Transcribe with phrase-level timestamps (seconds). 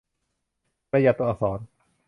[0.91, 1.59] ประหยัดตัวอักษร